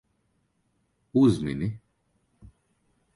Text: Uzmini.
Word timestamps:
Uzmini. 1.13 1.79